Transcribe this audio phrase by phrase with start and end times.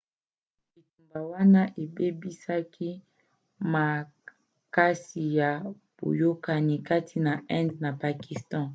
[0.73, 2.89] bitumba wana ebebisaki
[3.73, 5.23] makasi
[5.97, 8.65] boyakani kati na inde na pakistan